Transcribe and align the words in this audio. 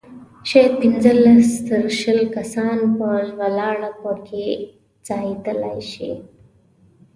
شاید 0.49 0.73
پنځلس 0.81 1.49
تر 1.69 1.83
شل 1.99 2.19
کسان 2.35 2.77
په 2.97 3.09
ولاړه 3.39 3.91
په 4.01 4.11
کې 4.27 4.47
ځایېدلای 5.07 5.79
شي. 5.91 6.11